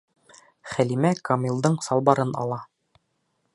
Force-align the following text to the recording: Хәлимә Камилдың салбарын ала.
Хәлимә 0.69 1.11
Камилдың 1.29 1.77
салбарын 1.89 2.35
ала. 2.45 2.61